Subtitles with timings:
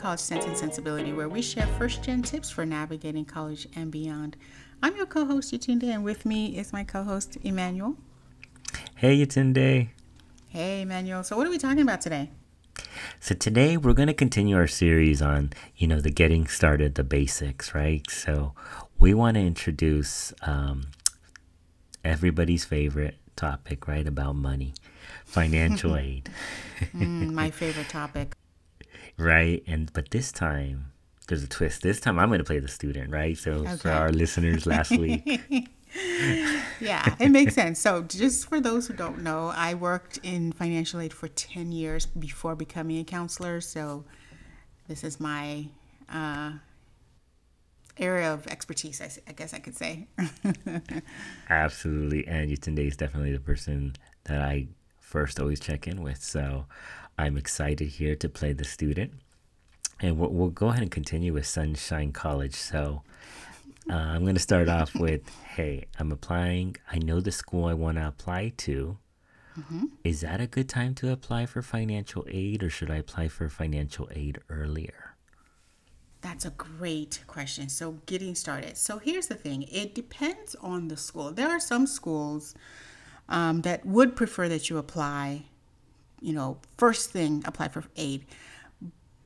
[0.00, 4.34] College Sense and Sensibility, where we share first gen tips for navigating college and beyond.
[4.82, 7.96] I'm your co host, Yetunde, and with me is my co host, Emmanuel.
[8.94, 9.90] Hey, Yetunde.
[10.48, 11.22] Hey, Emmanuel.
[11.22, 12.30] So, what are we talking about today?
[13.20, 17.04] So, today we're going to continue our series on, you know, the getting started, the
[17.04, 18.08] basics, right?
[18.08, 18.54] So,
[18.98, 20.86] we want to introduce um,
[22.02, 24.06] everybody's favorite topic, right?
[24.06, 24.72] About money,
[25.26, 26.30] financial aid.
[26.94, 28.34] mm, my favorite topic
[29.18, 29.62] right?
[29.66, 30.92] And but this time
[31.28, 31.82] there's a twist.
[31.82, 33.36] This time I'm going to play the student, right?
[33.36, 33.76] So okay.
[33.76, 35.40] for our listeners last week.
[36.80, 37.80] yeah, it makes sense.
[37.80, 42.06] So, just for those who don't know, I worked in financial aid for 10 years
[42.06, 43.60] before becoming a counselor.
[43.60, 44.04] So,
[44.86, 45.66] this is my
[46.08, 46.52] uh,
[47.98, 50.06] area of expertise, I, I, guess I could say.
[51.50, 52.26] Absolutely.
[52.26, 54.68] And Yetunde is definitely the person that I
[55.00, 56.22] first always check in with.
[56.22, 56.66] So,
[57.18, 59.12] I'm excited here to play the student.
[60.00, 62.54] And we'll, we'll go ahead and continue with Sunshine College.
[62.54, 63.02] So
[63.88, 66.76] uh, I'm going to start off with Hey, I'm applying.
[66.90, 68.98] I know the school I want to apply to.
[69.58, 69.86] Mm-hmm.
[70.04, 73.48] Is that a good time to apply for financial aid, or should I apply for
[73.48, 75.16] financial aid earlier?
[76.20, 77.68] That's a great question.
[77.68, 78.76] So, getting started.
[78.76, 81.32] So, here's the thing it depends on the school.
[81.32, 82.54] There are some schools
[83.28, 85.46] um, that would prefer that you apply
[86.20, 88.26] you know, first thing apply for aid.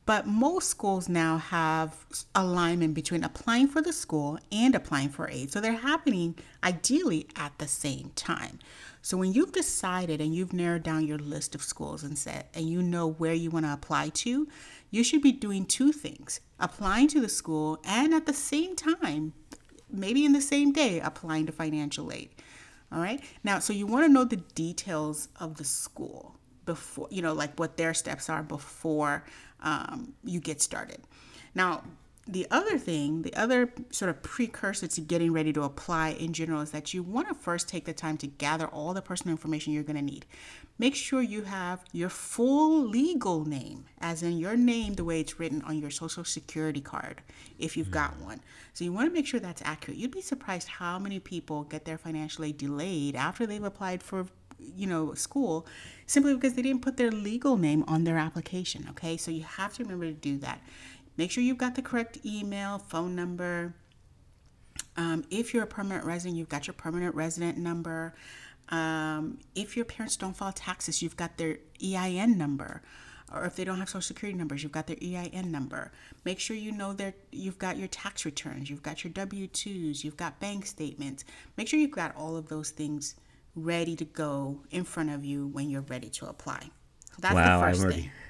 [0.06, 1.96] But most schools now have
[2.34, 5.50] alignment between applying for the school and applying for aid.
[5.50, 8.58] So they're happening ideally at the same time.
[9.00, 12.68] So when you've decided and you've narrowed down your list of schools and said and
[12.68, 14.46] you know where you want to apply to,
[14.90, 16.40] you should be doing two things.
[16.60, 19.32] Applying to the school and at the same time,
[19.90, 22.28] maybe in the same day, applying to financial aid.
[22.92, 23.22] All right?
[23.42, 26.33] Now, so you want to know the details of the school
[26.64, 29.24] before, you know, like what their steps are before
[29.60, 31.00] um, you get started.
[31.54, 31.82] Now,
[32.26, 36.62] the other thing, the other sort of precursor to getting ready to apply in general
[36.62, 39.74] is that you want to first take the time to gather all the personal information
[39.74, 40.24] you're going to need.
[40.78, 45.38] Make sure you have your full legal name, as in your name the way it's
[45.38, 47.20] written on your social security card,
[47.58, 48.40] if you've got one.
[48.72, 49.98] So you want to make sure that's accurate.
[49.98, 54.26] You'd be surprised how many people get their financial aid delayed after they've applied for
[54.58, 55.66] you know, school
[56.06, 58.86] simply because they didn't put their legal name on their application.
[58.90, 60.60] Okay, so you have to remember to do that.
[61.16, 63.74] Make sure you've got the correct email, phone number.
[64.96, 68.14] Um, if you're a permanent resident, you've got your permanent resident number.
[68.68, 72.82] Um, if your parents don't file taxes, you've got their EIN number.
[73.32, 75.90] Or if they don't have social security numbers, you've got their EIN number.
[76.24, 80.04] Make sure you know that you've got your tax returns, you've got your W 2s,
[80.04, 81.24] you've got bank statements.
[81.56, 83.16] Make sure you've got all of those things
[83.54, 86.70] ready to go in front of you when you're ready to apply.
[87.10, 88.10] So that's wow, the 1st already, thing.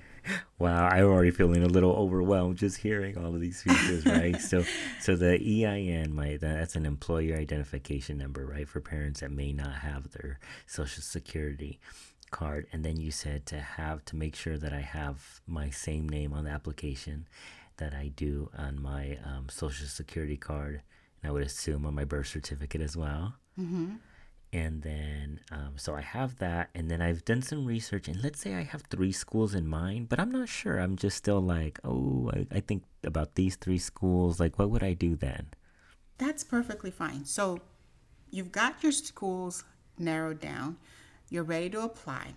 [0.59, 4.41] Wow, I'm already feeling a little overwhelmed just hearing all of these features, right?
[4.41, 4.65] so,
[5.01, 9.75] so the EIN, my that's an employer identification number, right, for parents that may not
[9.75, 11.79] have their social security
[12.31, 12.67] card.
[12.73, 16.33] And then you said to have to make sure that I have my same name
[16.33, 17.29] on the application
[17.77, 20.81] that I do on my um, social security card,
[21.23, 23.35] and I would assume on my birth certificate as well.
[23.61, 23.97] Mm-hmm
[24.55, 28.41] and then um, so i have that and then i've done some research and let's
[28.41, 30.79] say i have three schools in mind but i'm not sure.
[30.79, 34.83] I'm just still like oh i, I think about these three schools like what would
[34.85, 35.49] i do then?
[36.17, 37.25] That's perfectly fine.
[37.25, 37.59] So
[38.31, 39.65] you've got your schools
[39.99, 40.77] narrowed down.
[41.29, 42.35] You're ready to apply.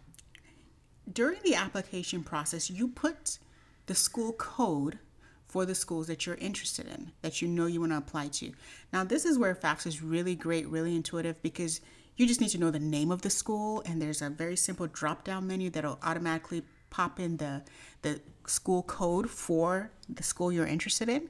[1.11, 3.37] During the application process you put
[3.85, 4.97] the school code
[5.45, 8.51] for the schools that you're interested in that you know you want to apply to.
[8.91, 11.79] Now this is where FAFSA is really great really intuitive because
[12.17, 14.87] you just need to know the name of the school, and there's a very simple
[14.87, 17.63] drop down menu that'll automatically pop in the,
[18.01, 21.29] the school code for the school you're interested in.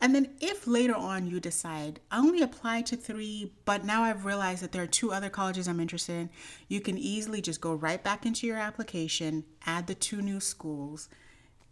[0.00, 4.24] And then if later on you decide, I only applied to three, but now I've
[4.24, 6.30] realized that there are two other colleges I'm interested in,
[6.66, 11.08] you can easily just go right back into your application, add the two new schools,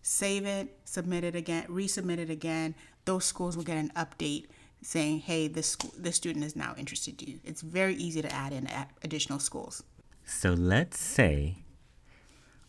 [0.03, 2.77] save it, submit it again, resubmit it again.
[3.05, 4.47] Those schools will get an update
[4.83, 7.41] saying, hey, this, this student is now interested in you.
[7.45, 8.69] It's very easy to add in
[9.03, 9.83] additional schools.
[10.25, 11.57] So let's say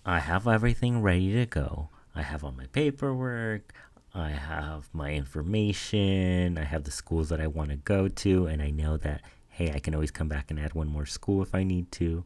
[0.06, 1.90] I have everything ready to go.
[2.16, 3.74] I have all my paperwork,
[4.14, 8.62] I have my information, I have the schools that I want to go to, and
[8.62, 11.56] I know that, hey, I can always come back and add one more school if
[11.56, 12.26] I need to.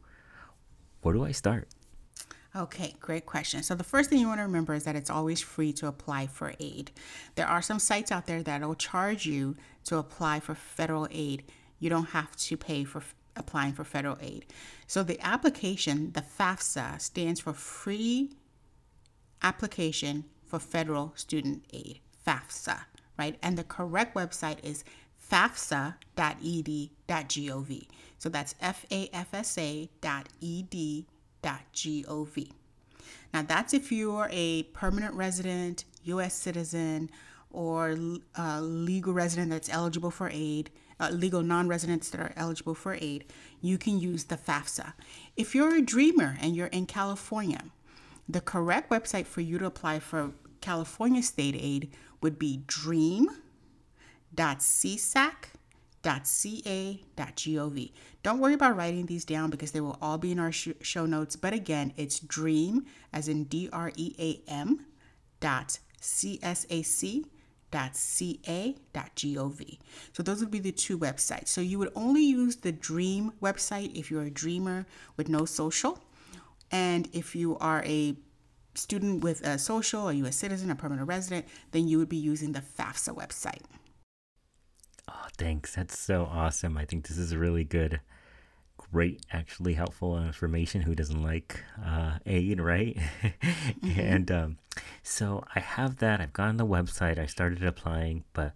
[1.02, 1.68] Where do I start?
[2.56, 3.64] Okay, great question.
[3.64, 6.28] So, the first thing you want to remember is that it's always free to apply
[6.28, 6.92] for aid.
[7.36, 11.44] There are some sites out there that will charge you to apply for federal aid.
[11.80, 13.04] You don't have to pay for
[13.36, 14.46] applying for federal aid.
[14.88, 18.32] So, the application, the FAFSA, stands for Free
[19.42, 22.86] Application for federal student aid, FAFSA,
[23.20, 23.38] right?
[23.44, 24.86] And the correct website is
[25.30, 25.98] fafsa.ed.gov.
[28.18, 29.58] So that's F A F S
[30.02, 30.30] dot
[33.34, 36.34] Now, that's if you're a permanent resident, U.S.
[36.34, 37.10] citizen,
[37.52, 40.70] or a uh, legal resident that's eligible for aid,
[41.00, 43.26] uh, legal non residents that are eligible for aid,
[43.62, 44.94] you can use the FAFSA.
[45.36, 47.64] If you're a dreamer and you're in California,
[48.28, 50.32] the correct website for you to apply for
[50.62, 51.92] California state aid
[52.22, 52.64] would be
[56.06, 57.92] dream.csac.ca.gov.
[58.24, 61.06] Don't worry about writing these down because they will all be in our sh- show
[61.06, 61.36] notes.
[61.36, 64.86] But again, it's dream, as in D R E A M,
[65.40, 67.26] dot C S A C
[67.92, 69.78] ca.gov.
[70.14, 71.50] So those would be the two websites.
[71.50, 74.86] So you would only use the Dream website if you're a dreamer
[75.18, 76.00] with no social.
[76.72, 78.16] And if you are a
[78.76, 82.16] student with a social, or you a citizen, a permanent resident, then you would be
[82.16, 83.64] using the FAFSA website.
[85.08, 85.76] Oh, thanks.
[85.76, 86.78] That's so awesome.
[86.78, 88.00] I think this is really good,
[88.78, 90.82] great, actually helpful information.
[90.82, 92.98] Who doesn't like uh, aid, right?
[93.24, 94.00] mm-hmm.
[94.00, 94.58] And um,
[95.04, 96.22] so I have that.
[96.22, 97.20] I've gone on the website.
[97.20, 98.54] I started applying, but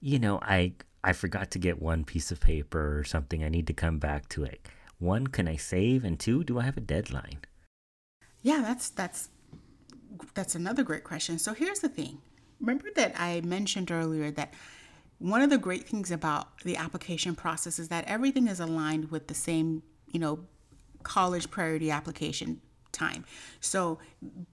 [0.00, 0.72] you know, I
[1.04, 3.44] I forgot to get one piece of paper or something.
[3.44, 4.66] I need to come back to it.
[4.98, 6.04] One, can I save?
[6.04, 7.38] And two, do I have a deadline?
[8.42, 9.28] Yeah, that's that's
[10.34, 11.38] that's another great question.
[11.38, 12.18] So here's the thing.
[12.60, 14.52] Remember that I mentioned earlier that
[15.20, 19.28] one of the great things about the application process is that everything is aligned with
[19.28, 20.40] the same, you know,
[21.02, 23.24] college priority application time.
[23.60, 23.98] So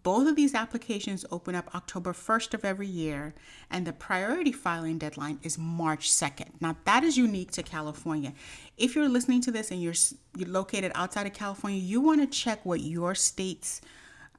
[0.04, 3.34] both of these applications open up October 1st of every year,
[3.72, 6.50] and the priority filing deadline is March 2nd.
[6.62, 8.34] Now, that is unique to California.
[8.78, 9.96] If you're listening to this and you're,
[10.36, 13.82] you're located outside of California, you want to check what your state's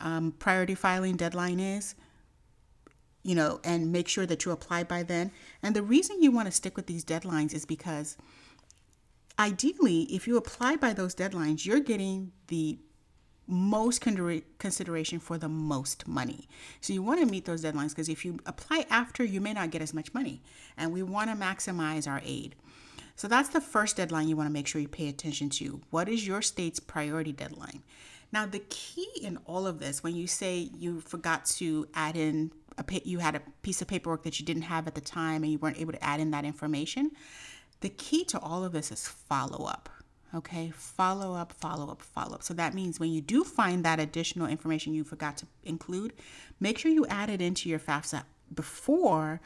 [0.01, 1.95] um, priority filing deadline is.
[3.29, 5.33] You know, and make sure that you apply by then.
[5.63, 8.17] And the reason you want to stick with these deadlines is because
[9.39, 12.79] ideally, if you apply by those deadlines, you're getting the
[13.47, 16.49] most consideration for the most money.
[16.81, 19.73] So you want to meet those deadlines because if you apply after, you may not
[19.73, 20.43] get as much money.
[20.79, 22.55] And we want to maximize our aid.
[23.15, 25.83] So that's the first deadline you want to make sure you pay attention to.
[25.91, 27.83] What is your state's priority deadline?
[28.33, 32.53] Now, the key in all of this, when you say you forgot to add in
[32.79, 35.53] a you had a piece of paperwork that you didn't have at the time and
[35.53, 37.11] you weren't able to add in that information,
[37.81, 39.89] the key to all of this is follow up
[40.35, 42.43] Okay, follow up, follow up, follow up.
[42.43, 46.13] So that means when you do find that additional information you forgot to include,
[46.61, 49.41] make sure you add it into your FAFSA before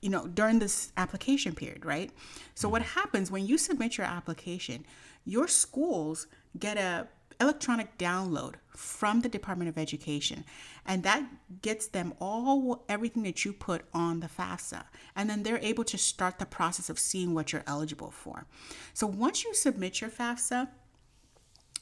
[0.00, 2.12] you know during this application period right?
[2.54, 4.86] So what happens when you submit your application
[5.24, 6.28] your schools
[6.58, 7.08] get a
[7.40, 10.44] electronic download from the Department of Education,
[10.86, 11.24] and that
[11.62, 14.84] gets them all everything that you put on the FAFSA,
[15.14, 18.46] and then they're able to start the process of seeing what you're eligible for.
[18.92, 20.68] So once you submit your FAFSA,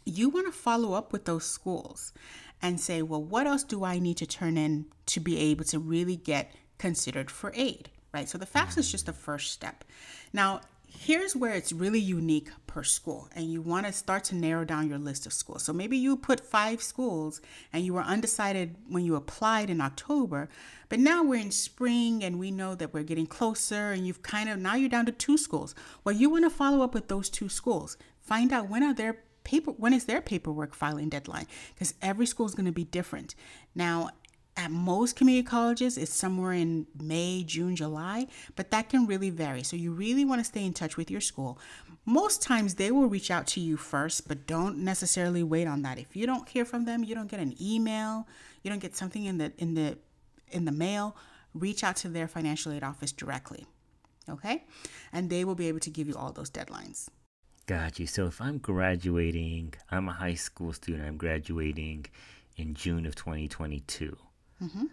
[0.04, 2.12] you want to follow up with those schools
[2.60, 5.78] and say, well, what else do I need to turn in to be able to
[5.78, 7.90] really get considered for aid?
[8.12, 8.28] Right.
[8.28, 9.84] So the FAFSA is just the first step.
[10.34, 14.64] Now, here's where it's really unique per school and you want to start to narrow
[14.64, 15.62] down your list of schools.
[15.62, 20.48] So maybe you put five schools and you were undecided when you applied in october
[20.88, 24.48] but now we're in spring and we know that we're getting closer and you've kind
[24.48, 25.74] of now you're down to two schools.
[26.02, 27.98] Well you want to follow up with those two schools.
[28.22, 32.46] Find out when are their paper when is their paperwork filing deadline because every school
[32.46, 33.34] is going to be different.
[33.74, 34.10] Now
[34.56, 39.62] at most community colleges it's somewhere in May, June, July, but that can really vary.
[39.62, 41.58] So you really want to stay in touch with your school.
[42.04, 45.98] Most times they will reach out to you first, but don't necessarily wait on that.
[45.98, 48.26] If you don't hear from them, you don't get an email,
[48.62, 49.98] you don't get something in the in the
[50.50, 51.16] in the mail,
[51.54, 53.66] reach out to their financial aid office directly.
[54.28, 54.64] Okay?
[55.12, 57.08] And they will be able to give you all those deadlines.
[57.66, 58.06] Got you.
[58.06, 62.06] So if I'm graduating, I'm a high school student, I'm graduating
[62.56, 64.16] in June of 2022
[64.62, 64.84] Mm-hmm.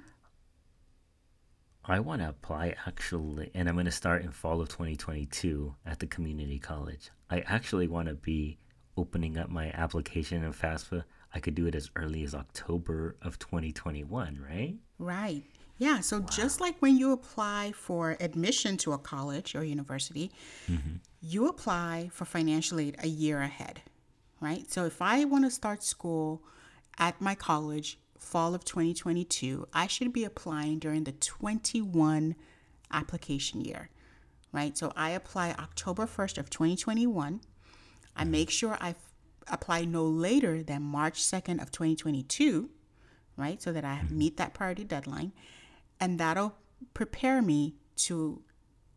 [1.86, 6.00] I want to apply actually, and I'm going to start in fall of 2022 at
[6.00, 7.10] the community college.
[7.30, 8.60] I actually want to be
[8.98, 11.04] opening up my application in FAFSA.
[11.34, 14.76] I could do it as early as October of 2021, right?
[14.98, 15.44] Right.
[15.78, 16.02] Yeah.
[16.02, 16.28] So wow.
[16.30, 20.32] just like when you apply for admission to a college or university,
[20.70, 20.98] mm-hmm.
[21.22, 23.82] you apply for financial aid a year ahead,
[24.42, 24.70] right?
[24.70, 26.44] So if I want to start school
[26.98, 32.36] at my college fall of 2022, I should be applying during the 21
[32.92, 33.90] application year,
[34.52, 34.78] right?
[34.78, 37.42] So I apply October 1st of 2021.
[38.16, 38.32] I mm-hmm.
[38.32, 38.96] make sure I
[39.48, 42.70] apply no later than March 2nd of 2022,
[43.38, 43.62] right?
[43.62, 44.18] So that I mm-hmm.
[44.18, 45.32] meet that priority deadline.
[46.00, 46.56] And that'll
[46.94, 48.42] prepare me to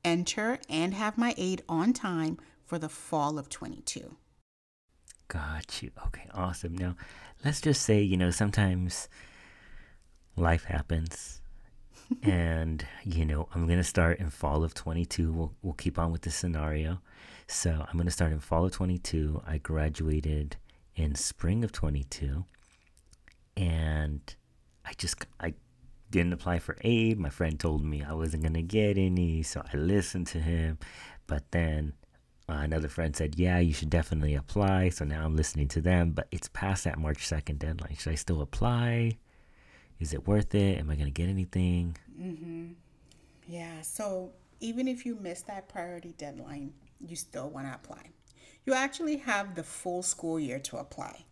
[0.05, 4.17] enter and have my aid on time for the fall of 22.
[5.29, 5.91] Got you.
[6.09, 6.77] Okay, awesome.
[6.77, 6.97] Now,
[7.45, 9.09] let's just say, you know, sometimes
[10.37, 11.41] life happens.
[12.23, 15.33] and, you know, I'm going to start in fall of 22.
[15.33, 17.01] We'll, we'll keep on with the scenario.
[17.47, 19.43] So I'm going to start in fall of 22.
[19.47, 20.57] I graduated
[20.95, 22.45] in spring of 22.
[23.57, 24.21] And
[24.85, 25.55] I just, I
[26.11, 27.19] didn't apply for aid.
[27.19, 29.43] My friend told me I wasn't going to get any.
[29.43, 30.79] So I listened to him.
[31.27, 31.95] But then
[32.53, 34.91] uh, another friend said, Yeah, you should definitely apply.
[34.91, 37.97] So now I'm listening to them, but it's past that March 2nd deadline.
[37.97, 39.17] Should I still apply?
[39.99, 40.79] Is it worth it?
[40.79, 41.97] Am I going to get anything?
[42.21, 42.73] Mm-hmm.
[43.49, 43.81] Yeah.
[43.81, 48.11] So even if you miss that priority deadline, you still want to apply.
[48.67, 51.25] You actually have the full school year to apply.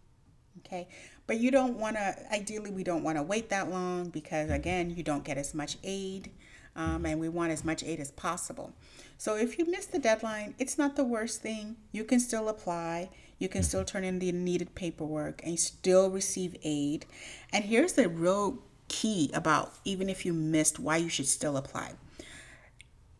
[0.59, 0.89] Okay.
[1.27, 4.91] But you don't want to, ideally, we don't want to wait that long because, again,
[4.91, 6.31] you don't get as much aid
[6.77, 8.73] um, and we want as much aid as possible.
[9.19, 11.77] So if you miss the deadline, it's not the worst thing.
[11.93, 16.57] You can still apply, you can still turn in the needed paperwork and still receive
[16.63, 17.07] aid.
[17.53, 21.93] And here's the real key about even if you missed why you should still apply.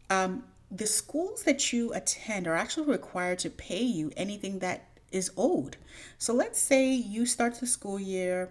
[0.09, 5.31] Um, the schools that you attend are actually required to pay you anything that is
[5.37, 5.77] old.
[6.19, 8.51] So let's say you start the school year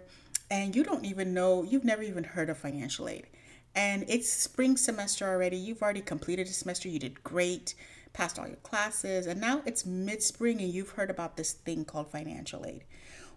[0.52, 3.28] and you don't even know, you've never even heard of financial aid
[3.76, 5.58] and it's spring semester already.
[5.58, 7.76] You've already completed a semester, you did great,
[8.14, 11.86] passed all your classes, and now it's mid spring and you've heard about this thing
[11.86, 12.84] called financial aid.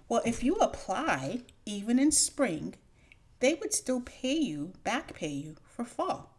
[0.08, 2.74] Well, if you apply even in spring,
[3.40, 6.34] they would still pay you, back pay you for fall.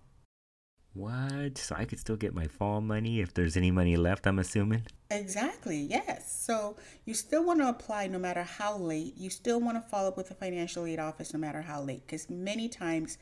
[0.94, 1.58] What?
[1.58, 4.84] So I could still get my fall money if there's any money left, I'm assuming?
[5.10, 6.40] Exactly, yes.
[6.46, 9.18] So you still want to apply no matter how late.
[9.18, 12.06] You still want to follow up with the financial aid office no matter how late
[12.06, 13.18] because many times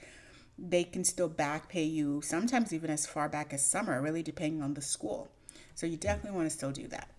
[0.58, 4.62] they can still back pay you, sometimes even as far back as summer, really depending
[4.62, 5.30] on the school.
[5.74, 6.02] So you mm.
[6.02, 7.10] definitely want to still do that.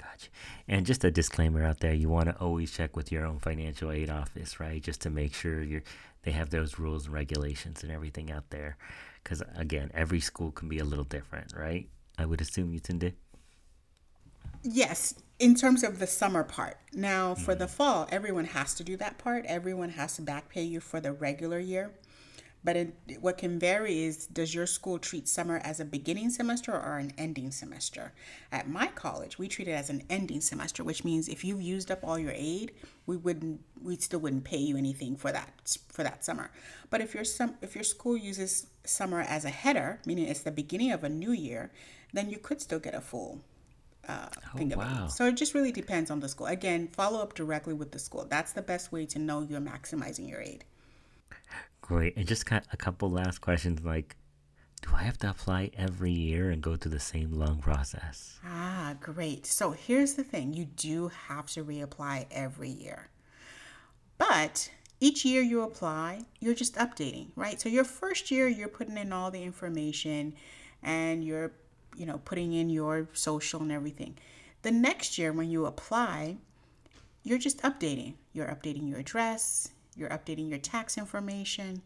[0.00, 0.28] Gotcha.
[0.68, 3.90] And just a disclaimer out there, you want to always check with your own financial
[3.90, 4.82] aid office, right?
[4.82, 5.82] Just to make sure you're
[6.26, 8.76] they have those rules and regulations and everything out there.
[9.26, 11.88] Because again, every school can be a little different, right?
[12.16, 13.10] I would assume you tend to.
[14.62, 16.76] Yes, in terms of the summer part.
[16.92, 19.44] Now, for mm the fall, everyone has to do that part.
[19.46, 21.90] Everyone has to back pay you for the regular year.
[22.64, 26.72] But it, what can vary is does your school treat summer as a beginning semester
[26.72, 28.12] or an ending semester?
[28.50, 31.90] At my college, we treat it as an ending semester, which means if you've used
[31.90, 32.72] up all your aid,
[33.06, 36.50] we wouldn't we still wouldn't pay you anything for that for that summer.
[36.90, 40.50] But if your some if your school uses summer as a header, meaning it's the
[40.50, 41.70] beginning of a new year,
[42.12, 43.42] then you could still get a full
[44.08, 45.04] uh, oh, think about wow.
[45.06, 45.10] it.
[45.10, 46.46] So it just really depends on the school.
[46.46, 48.26] Again, follow up directly with the school.
[48.28, 50.64] That's the best way to know you're maximizing your aid.
[51.86, 52.16] Great.
[52.16, 54.16] And just got a couple last questions like,
[54.82, 58.40] do I have to apply every year and go through the same long process?
[58.44, 59.46] Ah, great.
[59.46, 63.08] So here's the thing you do have to reapply every year.
[64.18, 67.60] But each year you apply, you're just updating, right?
[67.60, 70.34] So your first year, you're putting in all the information
[70.82, 71.52] and you're,
[71.96, 74.18] you know, putting in your social and everything.
[74.62, 76.38] The next year, when you apply,
[77.22, 78.14] you're just updating.
[78.32, 81.82] You're updating your address, you're updating your tax information.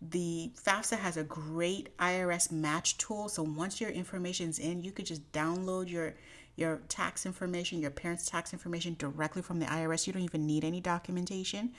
[0.00, 3.28] The FAFSA has a great IRS match tool.
[3.28, 6.14] So once your information's in, you could just download your
[6.56, 10.08] your tax information, your parents' tax information directly from the IRS.
[10.08, 11.72] You don't even need any documentation.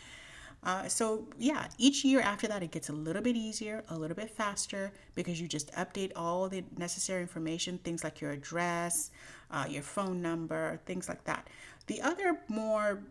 [0.64, 4.16] Uh, so yeah, each year after that, it gets a little bit easier, a little
[4.16, 9.12] bit faster because you just update all the necessary information, things like your address,
[9.52, 11.48] uh, your phone number, things like that.
[11.88, 13.02] The other more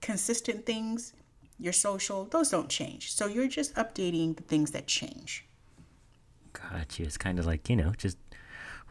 [0.00, 1.12] consistent things
[1.58, 3.12] your social, those don't change.
[3.12, 5.46] So you're just updating the things that change.
[6.52, 7.02] Gotcha.
[7.02, 8.18] It's kind of like, you know, just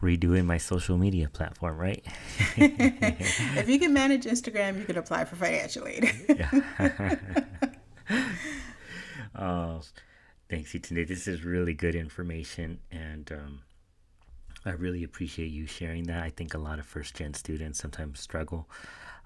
[0.01, 2.05] redoing my social media platform, right?
[2.57, 6.11] if you can manage Instagram, you can apply for financial aid.
[6.29, 7.45] yeah.
[9.35, 9.81] oh,
[10.49, 11.05] thanks, today.
[11.05, 12.79] This is really good information.
[12.91, 13.61] And um,
[14.65, 16.21] I really appreciate you sharing that.
[16.21, 18.69] I think a lot of first gen students sometimes struggle.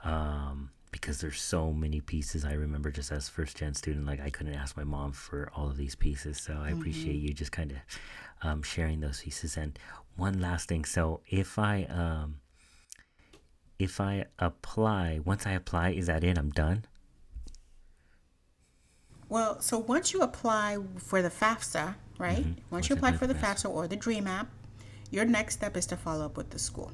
[0.04, 2.46] Um, because there's so many pieces.
[2.46, 5.68] I remember just as first gen student, like I couldn't ask my mom for all
[5.68, 6.40] of these pieces.
[6.40, 6.80] So I mm-hmm.
[6.80, 7.78] appreciate you just kind of
[8.42, 9.58] um, sharing those pieces.
[9.58, 9.78] And
[10.16, 10.86] one last thing.
[10.86, 12.40] So if I um,
[13.80, 16.38] if I apply, once I apply, is that it?
[16.38, 16.86] I'm done.
[19.30, 22.38] Well, so once you apply for the FAFSA, right?
[22.38, 22.50] Mm-hmm.
[22.50, 24.48] Once, once you apply for the FAFSA or the DREAM app,
[25.12, 26.92] your next step is to follow up with the school.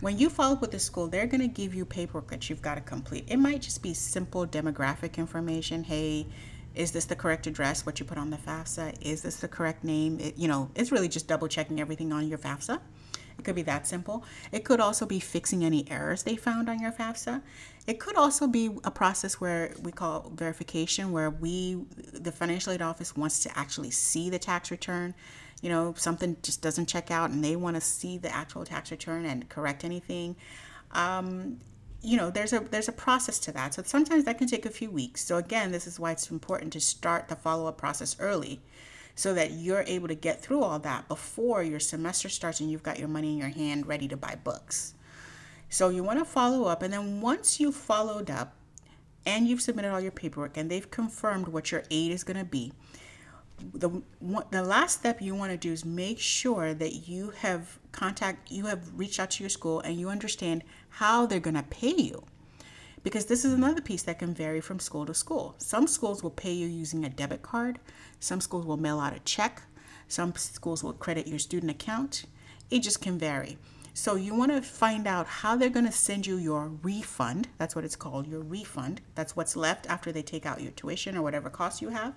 [0.00, 2.60] When you follow up with the school, they're going to give you paperwork that you've
[2.60, 3.24] got to complete.
[3.28, 5.84] It might just be simple demographic information.
[5.84, 6.26] Hey,
[6.74, 7.86] is this the correct address?
[7.86, 9.00] What you put on the FAFSA?
[9.00, 10.20] Is this the correct name?
[10.20, 12.78] It, you know, it's really just double checking everything on your FAFSA.
[13.38, 14.22] It could be that simple.
[14.52, 17.40] It could also be fixing any errors they found on your FAFSA.
[17.86, 22.82] It could also be a process where we call verification, where we, the financial aid
[22.82, 25.14] office, wants to actually see the tax return.
[25.62, 28.90] You know, something just doesn't check out and they want to see the actual tax
[28.90, 30.36] return and correct anything.
[30.92, 31.58] Um,
[32.02, 34.70] you know there's a there's a process to that so sometimes that can take a
[34.70, 38.60] few weeks so again this is why it's important to start the follow-up process early
[39.16, 42.82] so that you're able to get through all that before your semester starts and you've
[42.82, 44.94] got your money in your hand ready to buy books.
[45.70, 48.54] So you want to follow up, and then once you've followed up
[49.24, 52.44] and you've submitted all your paperwork and they've confirmed what your aid is going to
[52.44, 52.72] be,
[53.74, 54.02] the
[54.50, 58.66] the last step you want to do is make sure that you have contact you
[58.66, 62.22] have reached out to your school and you understand how they're going to pay you
[63.06, 65.54] because this is another piece that can vary from school to school.
[65.58, 67.78] Some schools will pay you using a debit card,
[68.18, 69.62] some schools will mail out a check,
[70.08, 72.24] some schools will credit your student account.
[72.68, 73.58] It just can vary.
[73.94, 77.46] So you want to find out how they're going to send you your refund.
[77.58, 79.00] That's what it's called, your refund.
[79.14, 82.12] That's what's left after they take out your tuition or whatever cost you have.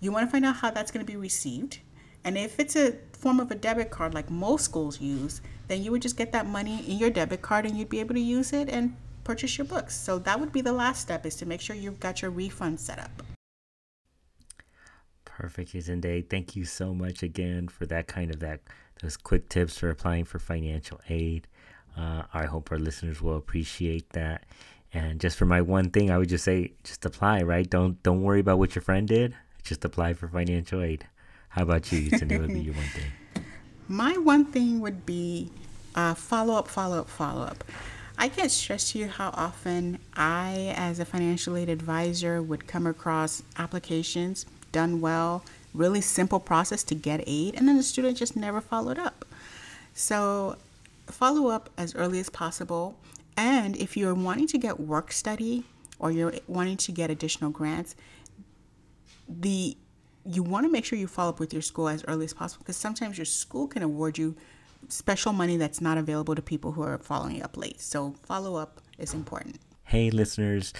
[0.00, 1.78] You want to find out how that's going to be received.
[2.24, 5.90] And if it's a form of a debit card like most schools use, then you
[5.90, 8.52] would just get that money in your debit card and you'd be able to use
[8.52, 9.94] it and purchase your books.
[9.96, 12.80] So that would be the last step is to make sure you've got your refund
[12.80, 13.22] set up.
[15.24, 16.22] Perfect, Day.
[16.22, 18.60] Thank you so much again for that kind of that
[19.02, 21.48] those quick tips for applying for financial aid.
[21.96, 24.44] Uh, I hope our listeners will appreciate that.
[24.92, 27.68] And just for my one thing, I would just say, just apply, right?
[27.68, 29.34] Don't don't worry about what your friend did.
[29.64, 31.06] Just apply for financial aid.
[31.48, 32.10] How about you?
[32.10, 33.44] Yetunde would be your one thing.
[33.88, 35.50] My one thing would be
[35.94, 37.64] uh, follow up, follow up, follow up.
[38.16, 42.86] I can't stress to you how often I, as a financial aid advisor, would come
[42.86, 48.36] across applications done well, really simple process to get aid, and then the student just
[48.36, 49.24] never followed up.
[49.94, 50.56] So,
[51.06, 52.96] follow up as early as possible.
[53.36, 55.64] And if you're wanting to get work study
[55.98, 57.94] or you're wanting to get additional grants,
[59.28, 59.76] the
[60.26, 62.62] you want to make sure you follow up with your school as early as possible
[62.64, 64.34] because sometimes your school can award you
[64.88, 67.80] special money that's not available to people who are following up late.
[67.80, 69.58] So follow up is important.
[69.84, 70.72] Hey, listeners.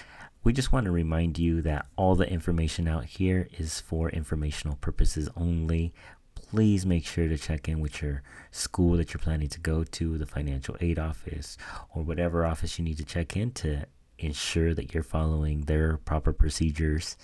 [0.42, 4.76] We just want to remind you that all the information out here is for informational
[4.76, 5.94] purposes only.
[6.34, 10.18] Please make sure to check in with your school that you're planning to go to,
[10.18, 11.56] the financial aid office,
[11.94, 13.86] or whatever office you need to check in to
[14.18, 17.16] ensure that you're following their proper procedures.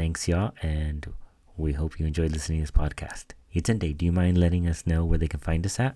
[0.00, 1.12] Thanks, y'all, and
[1.58, 3.34] we hope you enjoyed listening to this podcast.
[3.54, 5.94] Yetunde, do you mind letting us know where they can find us at?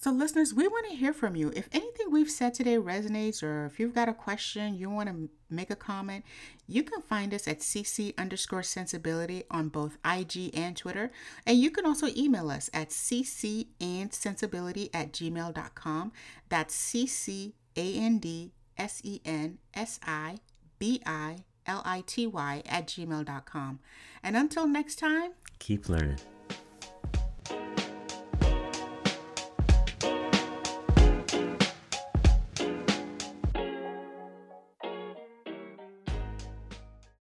[0.00, 1.52] So, listeners, we want to hear from you.
[1.54, 5.28] If anything we've said today resonates, or if you've got a question, you want to
[5.50, 6.24] make a comment,
[6.66, 11.12] you can find us at cc underscore sensibility on both IG and Twitter.
[11.44, 16.12] And you can also email us at cc and sensibility at gmail.com.
[16.48, 20.38] That's cc a n d s e n s i
[20.78, 23.78] b i l i t y at gmail.com.
[24.22, 26.18] And until next time, keep learning.